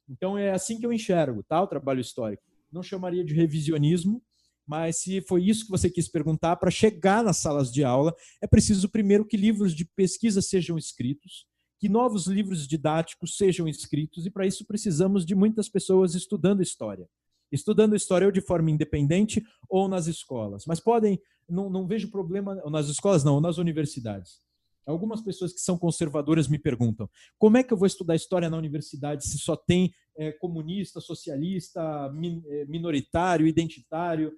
Então 0.09 0.37
é 0.37 0.51
assim 0.51 0.79
que 0.79 0.85
eu 0.85 0.93
enxergo, 0.93 1.43
tá? 1.43 1.61
O 1.61 1.67
trabalho 1.67 1.99
histórico. 1.99 2.41
Não 2.71 2.81
chamaria 2.81 3.25
de 3.25 3.33
revisionismo, 3.33 4.23
mas 4.65 5.01
se 5.01 5.19
foi 5.19 5.43
isso 5.43 5.65
que 5.65 5.71
você 5.71 5.89
quis 5.89 6.07
perguntar, 6.07 6.55
para 6.55 6.71
chegar 6.71 7.21
nas 7.21 7.35
salas 7.35 7.69
de 7.69 7.83
aula, 7.83 8.15
é 8.41 8.47
preciso 8.47 8.87
primeiro 8.87 9.25
que 9.25 9.35
livros 9.35 9.75
de 9.75 9.83
pesquisa 9.83 10.41
sejam 10.41 10.77
escritos, 10.77 11.45
que 11.81 11.89
novos 11.89 12.27
livros 12.27 12.65
didáticos 12.65 13.35
sejam 13.35 13.67
escritos, 13.67 14.25
e 14.25 14.31
para 14.31 14.47
isso 14.47 14.65
precisamos 14.65 15.25
de 15.25 15.35
muitas 15.35 15.67
pessoas 15.67 16.15
estudando 16.15 16.63
história 16.63 17.09
estudando 17.51 17.95
história 17.95 18.25
ou 18.25 18.31
de 18.31 18.41
forma 18.41 18.71
independente 18.71 19.43
ou 19.69 19.87
nas 19.87 20.07
escolas. 20.07 20.65
Mas 20.65 20.79
podem, 20.79 21.19
não, 21.47 21.69
não 21.69 21.87
vejo 21.87 22.09
problema, 22.09 22.55
nas 22.69 22.87
escolas 22.87 23.23
não, 23.23 23.41
nas 23.41 23.57
universidades. 23.57 24.39
Algumas 24.85 25.21
pessoas 25.21 25.53
que 25.53 25.59
são 25.59 25.77
conservadoras 25.77 26.47
me 26.47 26.57
perguntam: 26.57 27.09
como 27.37 27.57
é 27.57 27.63
que 27.63 27.73
eu 27.73 27.77
vou 27.77 27.85
estudar 27.85 28.15
história 28.15 28.49
na 28.49 28.57
universidade 28.57 29.27
se 29.27 29.37
só 29.37 29.55
tem 29.55 29.93
é, 30.17 30.31
comunista, 30.31 30.99
socialista, 30.99 32.11
min, 32.11 32.43
é, 32.47 32.65
minoritário, 32.65 33.45
identitário? 33.45 34.33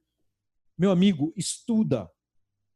Meu 0.77 0.91
amigo, 0.91 1.33
estuda, 1.37 2.09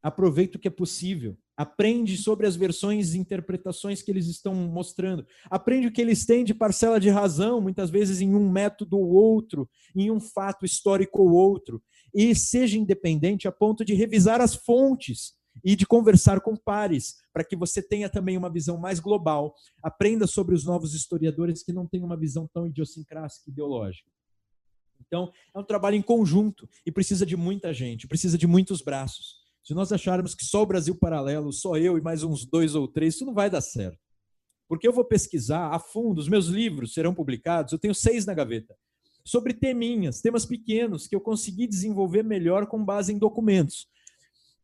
aproveita 0.02 0.56
o 0.56 0.60
que 0.60 0.68
é 0.68 0.70
possível. 0.70 1.36
Aprende 1.58 2.16
sobre 2.16 2.46
as 2.46 2.54
versões 2.54 3.14
e 3.14 3.18
interpretações 3.18 4.00
que 4.00 4.12
eles 4.12 4.28
estão 4.28 4.54
mostrando. 4.54 5.26
Aprende 5.50 5.88
o 5.88 5.92
que 5.92 6.00
eles 6.00 6.24
têm 6.24 6.44
de 6.44 6.54
parcela 6.54 7.00
de 7.00 7.10
razão, 7.10 7.60
muitas 7.60 7.90
vezes 7.90 8.20
em 8.20 8.32
um 8.32 8.48
método 8.48 8.96
ou 8.96 9.08
outro, 9.08 9.68
em 9.92 10.08
um 10.08 10.20
fato 10.20 10.64
histórico 10.64 11.20
ou 11.20 11.32
outro. 11.32 11.82
E 12.14 12.32
seja 12.32 12.78
independente 12.78 13.48
a 13.48 13.52
ponto 13.52 13.84
de 13.84 13.92
revisar 13.92 14.40
as 14.40 14.54
fontes 14.54 15.36
e 15.64 15.74
de 15.74 15.84
conversar 15.84 16.40
com 16.40 16.54
pares, 16.54 17.16
para 17.32 17.42
que 17.42 17.56
você 17.56 17.82
tenha 17.82 18.08
também 18.08 18.36
uma 18.36 18.48
visão 18.48 18.78
mais 18.78 19.00
global. 19.00 19.52
Aprenda 19.82 20.28
sobre 20.28 20.54
os 20.54 20.64
novos 20.64 20.94
historiadores 20.94 21.64
que 21.64 21.72
não 21.72 21.88
têm 21.88 22.04
uma 22.04 22.16
visão 22.16 22.48
tão 22.54 22.68
idiosincrática 22.68 23.50
ideológica. 23.50 24.08
Então, 25.04 25.32
é 25.52 25.58
um 25.58 25.64
trabalho 25.64 25.96
em 25.96 26.02
conjunto 26.02 26.68
e 26.86 26.92
precisa 26.92 27.26
de 27.26 27.36
muita 27.36 27.74
gente, 27.74 28.06
precisa 28.06 28.38
de 28.38 28.46
muitos 28.46 28.80
braços. 28.80 29.37
Se 29.68 29.74
nós 29.74 29.92
acharmos 29.92 30.34
que 30.34 30.46
só 30.46 30.62
o 30.62 30.66
Brasil 30.66 30.94
Paralelo, 30.94 31.52
só 31.52 31.76
eu 31.76 31.98
e 31.98 32.00
mais 32.00 32.22
uns 32.22 32.46
dois 32.46 32.74
ou 32.74 32.88
três, 32.88 33.16
isso 33.16 33.26
não 33.26 33.34
vai 33.34 33.50
dar 33.50 33.60
certo. 33.60 33.98
Porque 34.66 34.88
eu 34.88 34.92
vou 34.94 35.04
pesquisar 35.04 35.74
a 35.74 35.78
fundo, 35.78 36.20
os 36.20 36.26
meus 36.26 36.46
livros 36.46 36.94
serão 36.94 37.14
publicados, 37.14 37.74
eu 37.74 37.78
tenho 37.78 37.94
seis 37.94 38.24
na 38.24 38.32
gaveta, 38.32 38.74
sobre 39.22 39.52
teminhas, 39.52 40.22
temas 40.22 40.46
pequenos 40.46 41.06
que 41.06 41.14
eu 41.14 41.20
consegui 41.20 41.66
desenvolver 41.66 42.22
melhor 42.22 42.66
com 42.66 42.82
base 42.82 43.12
em 43.12 43.18
documentos 43.18 43.86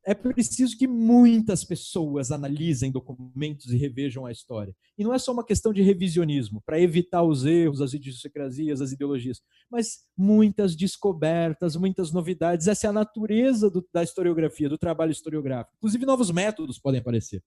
é 0.06 0.14
preciso 0.14 0.76
que 0.76 0.86
muitas 0.86 1.64
pessoas 1.64 2.30
analisem 2.30 2.92
documentos 2.92 3.72
e 3.72 3.76
revejam 3.76 4.26
a 4.26 4.32
história. 4.32 4.76
E 4.98 5.02
não 5.02 5.14
é 5.14 5.18
só 5.18 5.32
uma 5.32 5.44
questão 5.44 5.72
de 5.72 5.82
revisionismo, 5.82 6.62
para 6.64 6.80
evitar 6.80 7.22
os 7.22 7.46
erros, 7.46 7.80
as 7.80 7.94
idiosincrasias, 7.94 8.82
as 8.82 8.92
ideologias, 8.92 9.40
mas 9.70 10.06
muitas 10.16 10.76
descobertas, 10.76 11.74
muitas 11.74 12.12
novidades. 12.12 12.68
Essa 12.68 12.86
é 12.86 12.90
a 12.90 12.92
natureza 12.92 13.70
do, 13.70 13.86
da 13.92 14.02
historiografia, 14.02 14.68
do 14.68 14.76
trabalho 14.76 15.10
historiográfico. 15.10 15.76
Inclusive, 15.78 16.04
novos 16.04 16.30
métodos 16.30 16.78
podem 16.78 17.00
aparecer. 17.00 17.42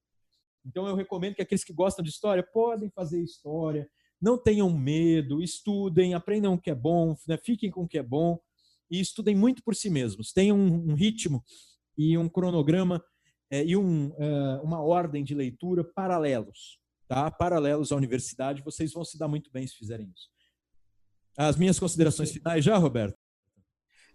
Então, 0.66 0.88
eu 0.88 0.96
recomendo 0.96 1.36
que 1.36 1.42
aqueles 1.42 1.64
que 1.64 1.74
gostam 1.74 2.04
de 2.04 2.10
história 2.10 2.44
podem 2.44 2.90
fazer 2.90 3.22
história, 3.22 3.88
não 4.20 4.36
tenham 4.36 4.76
medo, 4.76 5.44
estudem, 5.44 6.16
aprendam 6.16 6.56
o 6.56 6.60
que 6.60 6.72
é 6.72 6.76
bom, 6.76 7.16
né? 7.28 7.38
fiquem 7.38 7.70
com 7.70 7.84
o 7.84 7.88
que 7.88 8.00
é 8.00 8.04
bom 8.04 8.40
e 8.90 9.00
estudem 9.00 9.36
muito 9.36 9.64
por 9.64 9.76
si 9.76 9.92
mesmos. 9.92 10.34
Tenham 10.34 10.58
um, 10.58 10.92
um 10.92 10.96
ritmo 10.96 11.44
e 11.98 12.18
um 12.18 12.30
cronograma 12.30 13.04
é, 13.50 13.64
e 13.64 13.76
um, 13.78 14.14
é, 14.18 14.62
uma 14.64 14.82
ordem 14.82 15.24
de 15.24 15.34
leitura 15.34 15.84
paralelos, 15.84 16.80
tá? 17.08 17.32
Paralelos 17.32 17.92
à 17.92 17.96
universidade, 17.96 18.62
vocês 18.64 18.92
vão 18.92 19.04
se 19.04 19.18
dar 19.18 19.28
muito 19.28 19.50
bem 19.52 19.66
se 19.66 19.76
fizerem 19.76 20.12
isso. 20.14 20.30
As 21.38 21.56
minhas 21.56 21.80
considerações 21.80 22.32
finais 22.32 22.66
já, 22.66 22.78
Roberto? 22.78 23.18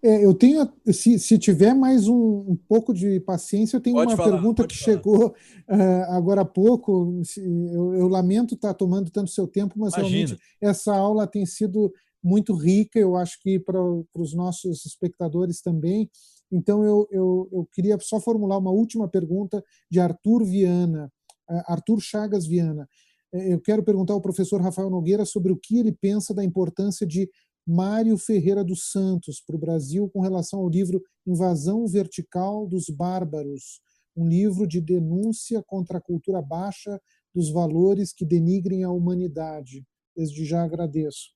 É, 0.04 0.24
eu 0.24 0.34
tenho, 0.34 0.68
se, 0.92 1.16
se 1.16 1.38
tiver 1.38 1.72
mais 1.74 2.08
um, 2.08 2.44
um, 2.48 2.56
pouco 2.68 2.92
de 2.92 3.20
paciência, 3.20 3.76
eu 3.76 3.80
tenho 3.80 3.94
pode 3.94 4.10
uma 4.10 4.16
falar, 4.16 4.32
pergunta 4.32 4.66
que 4.66 4.76
falar. 4.76 4.96
chegou 4.96 5.28
uh, 5.28 6.02
agora 6.10 6.40
há 6.40 6.44
pouco. 6.44 7.22
Eu, 7.36 7.94
eu 7.94 8.08
lamento 8.08 8.56
estar 8.56 8.74
tomando 8.74 9.12
tanto 9.12 9.30
seu 9.30 9.46
tempo, 9.46 9.74
mas 9.78 9.94
Imagina. 9.94 10.26
realmente 10.26 10.42
essa 10.60 10.92
aula 10.92 11.24
tem 11.24 11.46
sido 11.46 11.92
muito 12.20 12.52
rica, 12.52 12.98
eu 12.98 13.14
acho 13.16 13.40
que 13.40 13.60
para 13.60 13.80
os 13.80 14.34
nossos 14.34 14.84
espectadores 14.84 15.62
também. 15.62 16.10
Então, 16.52 16.84
eu, 16.84 17.08
eu, 17.10 17.48
eu 17.50 17.68
queria 17.72 17.98
só 17.98 18.20
formular 18.20 18.58
uma 18.58 18.70
última 18.70 19.08
pergunta 19.08 19.64
de 19.90 19.98
Arthur 19.98 20.44
Viana, 20.44 21.10
eh, 21.50 21.62
Arthur 21.66 21.98
Chagas 22.00 22.46
Viana. 22.46 22.86
Eh, 23.32 23.54
eu 23.54 23.60
quero 23.60 23.82
perguntar 23.82 24.12
ao 24.12 24.20
professor 24.20 24.60
Rafael 24.60 24.90
Nogueira 24.90 25.24
sobre 25.24 25.50
o 25.50 25.56
que 25.56 25.78
ele 25.78 25.92
pensa 25.92 26.34
da 26.34 26.44
importância 26.44 27.06
de 27.06 27.30
Mário 27.66 28.18
Ferreira 28.18 28.62
dos 28.62 28.90
Santos 28.90 29.40
para 29.40 29.56
o 29.56 29.58
Brasil 29.58 30.10
com 30.10 30.20
relação 30.20 30.60
ao 30.60 30.68
livro 30.68 31.02
Invasão 31.26 31.86
Vertical 31.86 32.66
dos 32.66 32.90
Bárbaros, 32.90 33.80
um 34.14 34.28
livro 34.28 34.66
de 34.66 34.80
denúncia 34.80 35.62
contra 35.66 35.98
a 35.98 36.00
cultura 36.00 36.42
baixa 36.42 37.00
dos 37.34 37.50
valores 37.50 38.12
que 38.12 38.26
denigrem 38.26 38.84
a 38.84 38.90
humanidade. 38.90 39.84
Desde 40.14 40.44
já 40.44 40.62
agradeço. 40.62 41.30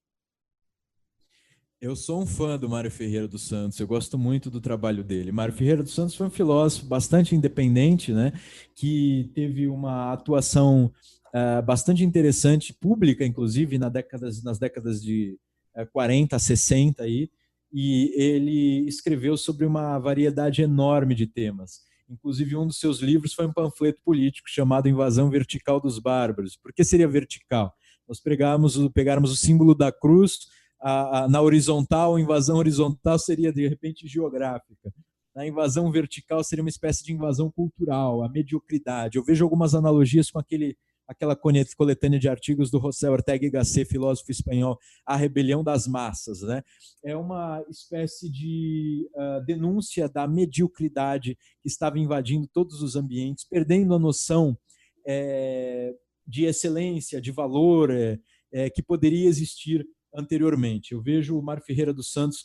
Eu 1.79 1.95
sou 1.95 2.23
um 2.23 2.27
fã 2.27 2.59
do 2.59 2.71
Mário 2.71 2.91
Ferreira 2.91 3.29
dos 3.29 3.43
Santos, 3.43 3.79
eu 3.79 3.87
gosto 3.87 4.17
muito 4.17 4.51
do 4.51 4.63
trabalho 4.63 5.05
dele. 5.05 5.31
Mário 5.31 5.53
Ferreira 5.53 5.83
dos 5.83 5.95
Santos 5.95 6.15
foi 6.15 6.27
um 6.27 6.31
filósofo 6.31 6.87
bastante 6.87 7.35
independente, 7.37 8.15
né, 8.15 8.33
que 8.75 9.31
teve 9.35 9.69
uma 9.69 10.11
atuação 10.11 10.91
uh, 11.35 11.63
bastante 11.63 12.03
interessante, 12.03 12.73
pública, 12.73 13.27
inclusive, 13.27 13.77
na 13.77 13.91
décadas, 13.91 14.43
nas 14.43 14.59
décadas 14.59 15.03
de 15.03 15.39
uh, 15.77 15.87
40, 15.93 16.39
60 16.39 17.03
aí, 17.03 17.29
e 17.71 18.11
ele 18.17 18.89
escreveu 18.89 19.37
sobre 19.37 19.67
uma 19.67 19.99
variedade 19.99 20.63
enorme 20.63 21.15
de 21.15 21.27
temas. 21.27 21.83
Inclusive, 22.09 22.57
um 22.57 22.67
dos 22.67 22.81
seus 22.81 23.01
livros 23.01 23.35
foi 23.35 23.47
um 23.47 23.53
panfleto 23.53 24.01
político 24.03 24.49
chamado 24.49 24.89
Invasão 24.89 25.29
Vertical 25.29 25.79
dos 25.79 25.99
Bárbaros. 25.99 26.57
Por 26.57 26.73
que 26.73 26.83
seria 26.83 27.07
vertical? 27.07 27.75
Nós 28.09 28.19
pegamos, 28.19 28.79
pegarmos 28.95 29.31
o 29.31 29.37
símbolo 29.37 29.75
da 29.75 29.93
cruz 29.93 30.57
a, 30.89 31.25
a, 31.25 31.29
na 31.29 31.43
horizontal, 31.43 32.15
a 32.15 32.21
invasão 32.21 32.59
horizontal 32.59 33.19
seria 33.19 33.53
de 33.53 33.67
repente 33.67 34.07
geográfica. 34.07 34.93
Na 35.35 35.45
invasão 35.45 35.91
vertical 35.91 36.45
seria 36.45 36.63
uma 36.63 36.71
espécie 36.71 37.05
de 37.05 37.13
invasão 37.13 37.51
cultural, 37.51 38.23
a 38.23 38.29
mediocridade. 38.29 39.19
Eu 39.19 39.25
vejo 39.25 39.45
algumas 39.45 39.75
analogias 39.75 40.31
com 40.31 40.39
aquele 40.39 40.77
aquela 41.09 41.37
coletânea 41.37 42.19
de 42.19 42.29
artigos 42.29 42.69
do 42.69 42.81
José 42.81 43.09
Ortega 43.09 43.47
y 43.47 43.51
Gasset, 43.51 43.89
filósofo 43.89 44.33
espanhol, 44.33 44.77
A 45.05 45.15
Rebelião 45.15 45.63
das 45.63 45.87
Massas. 45.87 46.43
Né? 46.43 46.63
É 47.05 47.17
uma 47.17 47.65
espécie 47.69 48.29
de 48.29 49.09
uh, 49.15 49.45
denúncia 49.45 50.09
da 50.09 50.27
mediocridade 50.27 51.39
que 51.63 51.69
estava 51.69 51.97
invadindo 51.97 52.49
todos 52.53 52.83
os 52.83 52.97
ambientes, 52.97 53.45
perdendo 53.45 53.95
a 53.95 54.01
noção 54.01 54.59
é, 55.07 55.95
de 56.27 56.45
excelência, 56.45 57.21
de 57.21 57.31
valor, 57.31 57.93
é, 57.93 58.19
é, 58.53 58.71
que 58.71 58.83
poderia 58.83 59.29
existir 59.29 59.87
anteriormente. 60.17 60.93
Eu 60.93 61.03
vejo 61.03 61.39
o 61.39 61.43
Mário 61.43 61.63
Ferreira 61.63 61.93
dos 61.93 62.13
Santos 62.13 62.45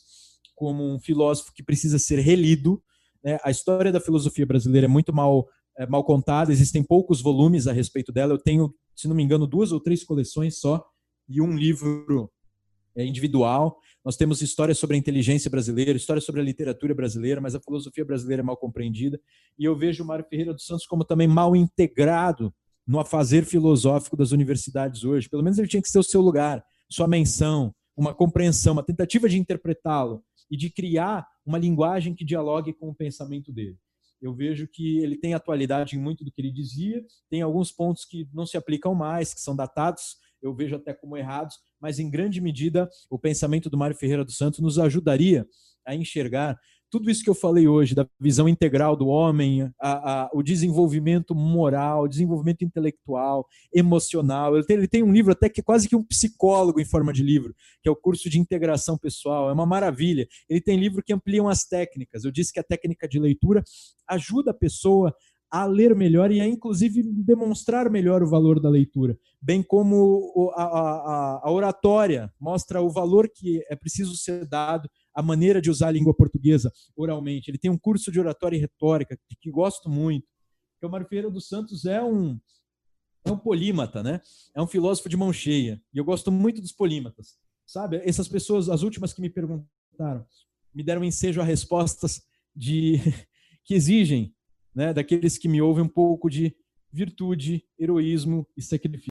como 0.55 0.83
um 0.83 0.99
filósofo 0.99 1.53
que 1.53 1.63
precisa 1.63 1.97
ser 1.97 2.19
relido. 2.19 2.83
Né? 3.23 3.39
A 3.43 3.49
história 3.49 3.91
da 3.91 3.99
filosofia 3.99 4.45
brasileira 4.45 4.85
é 4.85 4.89
muito 4.89 5.13
mal, 5.13 5.47
é, 5.77 5.87
mal 5.87 6.03
contada, 6.03 6.51
existem 6.51 6.83
poucos 6.83 7.21
volumes 7.21 7.67
a 7.67 7.71
respeito 7.71 8.11
dela. 8.11 8.33
Eu 8.33 8.37
tenho, 8.37 8.73
se 8.95 9.07
não 9.07 9.15
me 9.15 9.23
engano, 9.23 9.47
duas 9.47 9.71
ou 9.71 9.79
três 9.79 10.03
coleções 10.03 10.59
só 10.59 10.85
e 11.27 11.41
um 11.41 11.55
livro 11.55 12.29
é, 12.95 13.05
individual. 13.05 13.79
Nós 14.03 14.17
temos 14.17 14.41
histórias 14.41 14.77
sobre 14.77 14.95
a 14.95 14.99
inteligência 14.99 15.49
brasileira, 15.49 15.91
histórias 15.91 16.25
sobre 16.25 16.41
a 16.41 16.43
literatura 16.43 16.93
brasileira, 16.93 17.39
mas 17.39 17.55
a 17.55 17.59
filosofia 17.59 18.03
brasileira 18.03 18.41
é 18.41 18.45
mal 18.45 18.57
compreendida. 18.57 19.19
E 19.57 19.65
eu 19.65 19.75
vejo 19.75 20.03
o 20.03 20.07
Mário 20.07 20.25
Ferreira 20.29 20.53
dos 20.53 20.65
Santos 20.65 20.85
como 20.85 21.05
também 21.05 21.27
mal 21.27 21.55
integrado 21.55 22.53
no 22.85 22.99
afazer 22.99 23.45
filosófico 23.45 24.17
das 24.17 24.31
universidades 24.31 25.03
hoje. 25.03 25.29
Pelo 25.29 25.43
menos 25.43 25.57
ele 25.57 25.67
tinha 25.67 25.81
que 25.81 25.91
ter 25.91 25.99
o 25.99 26.03
seu 26.03 26.21
lugar, 26.21 26.63
sua 26.91 27.07
menção, 27.07 27.73
uma 27.95 28.13
compreensão, 28.13 28.73
uma 28.73 28.83
tentativa 28.83 29.29
de 29.29 29.39
interpretá-lo 29.39 30.23
e 30.49 30.57
de 30.57 30.69
criar 30.69 31.25
uma 31.45 31.57
linguagem 31.57 32.13
que 32.13 32.25
dialogue 32.25 32.73
com 32.73 32.89
o 32.89 32.95
pensamento 32.95 33.51
dele. 33.51 33.77
Eu 34.21 34.35
vejo 34.35 34.67
que 34.67 34.99
ele 34.99 35.17
tem 35.17 35.33
atualidade 35.33 35.95
em 35.95 35.99
muito 35.99 36.23
do 36.23 36.31
que 36.31 36.41
ele 36.41 36.51
dizia, 36.51 37.03
tem 37.29 37.41
alguns 37.41 37.71
pontos 37.71 38.05
que 38.05 38.27
não 38.33 38.45
se 38.45 38.57
aplicam 38.57 38.93
mais, 38.93 39.33
que 39.33 39.41
são 39.41 39.55
datados, 39.55 40.17
eu 40.41 40.53
vejo 40.53 40.75
até 40.75 40.93
como 40.93 41.17
errados, 41.17 41.55
mas 41.79 41.97
em 41.97 42.09
grande 42.09 42.41
medida 42.41 42.89
o 43.09 43.17
pensamento 43.17 43.69
do 43.69 43.77
Mário 43.77 43.95
Ferreira 43.95 44.25
dos 44.25 44.37
Santos 44.37 44.59
nos 44.59 44.77
ajudaria 44.77 45.47
a 45.85 45.95
enxergar 45.95 46.59
tudo 46.91 47.09
isso 47.09 47.23
que 47.23 47.29
eu 47.29 47.33
falei 47.33 47.69
hoje, 47.69 47.95
da 47.95 48.05
visão 48.19 48.49
integral 48.49 48.97
do 48.97 49.07
homem, 49.07 49.63
a, 49.79 50.23
a, 50.23 50.29
o 50.33 50.43
desenvolvimento 50.43 51.33
moral, 51.33 52.05
desenvolvimento 52.05 52.65
intelectual, 52.65 53.47
emocional. 53.73 54.55
Ele 54.55 54.65
tem, 54.65 54.77
ele 54.77 54.87
tem, 54.87 55.01
um 55.01 55.13
livro 55.13 55.31
até 55.31 55.47
que 55.47 55.61
é 55.61 55.63
quase 55.63 55.87
que 55.87 55.95
um 55.95 56.03
psicólogo 56.03 56.81
em 56.81 56.85
forma 56.85 57.13
de 57.13 57.23
livro, 57.23 57.55
que 57.81 57.87
é 57.87 57.91
o 57.91 57.95
curso 57.95 58.29
de 58.29 58.37
integração 58.37 58.97
pessoal. 58.97 59.49
É 59.49 59.53
uma 59.53 59.65
maravilha. 59.65 60.27
Ele 60.49 60.59
tem 60.59 60.77
livro 60.77 61.01
que 61.01 61.13
ampliam 61.13 61.47
as 61.47 61.63
técnicas. 61.63 62.25
Eu 62.25 62.31
disse 62.31 62.51
que 62.51 62.59
a 62.59 62.63
técnica 62.63 63.07
de 63.07 63.19
leitura 63.19 63.63
ajuda 64.09 64.51
a 64.51 64.53
pessoa 64.53 65.15
a 65.49 65.65
ler 65.65 65.93
melhor 65.93 66.31
e 66.31 66.39
a, 66.39 66.47
inclusive, 66.47 67.03
demonstrar 67.03 67.89
melhor 67.89 68.23
o 68.23 68.29
valor 68.29 68.57
da 68.57 68.69
leitura, 68.69 69.17
bem 69.41 69.61
como 69.61 70.51
a, 70.55 70.63
a, 70.63 71.41
a, 71.43 71.51
oratória 71.51 72.31
mostra 72.39 72.81
o 72.81 72.89
valor 72.89 73.29
que 73.29 73.61
é 73.69 73.75
preciso 73.75 74.15
ser 74.15 74.45
dado 74.45 74.89
à 75.13 75.21
maneira 75.21 75.61
de 75.61 75.69
usar 75.69 75.89
a 75.89 75.91
língua 75.91 76.13
portuguesa 76.13 76.71
oralmente. 76.95 77.49
Ele 77.49 77.57
tem 77.57 77.71
um 77.71 77.77
curso 77.77 78.11
de 78.11 78.19
oratória 78.19 78.57
e 78.57 78.59
retórica 78.59 79.17
que, 79.39 79.51
gosto 79.51 79.89
muito. 79.89 80.27
Que 80.79 80.85
o 80.85 80.89
Mário 80.89 81.07
Ferreira 81.07 81.29
dos 81.29 81.47
Santos 81.47 81.85
é 81.85 82.01
um 82.01 82.39
é 83.23 83.31
um 83.31 83.37
polímata, 83.37 84.01
né? 84.01 84.19
É 84.55 84.61
um 84.61 84.65
filósofo 84.65 85.07
de 85.07 85.15
mão 85.15 85.31
cheia. 85.31 85.79
E 85.93 85.97
eu 85.97 86.03
gosto 86.03 86.31
muito 86.31 86.59
dos 86.59 86.71
polímatas. 86.71 87.37
Sabe? 87.67 88.01
Essas 88.03 88.27
pessoas, 88.27 88.67
as 88.67 88.81
últimas 88.81 89.13
que 89.13 89.21
me 89.21 89.29
perguntaram, 89.29 90.25
me 90.73 90.83
deram 90.83 91.03
ensejo 91.03 91.39
a 91.39 91.43
respostas 91.43 92.23
de 92.55 92.95
que 93.63 93.75
exigem 93.75 94.35
né, 94.73 94.93
daqueles 94.93 95.37
que 95.37 95.47
me 95.47 95.61
ouvem 95.61 95.83
um 95.83 95.87
pouco 95.87 96.29
de 96.29 96.55
virtude, 96.91 97.63
heroísmo 97.79 98.47
e 98.57 98.61
sacrifício. 98.61 99.10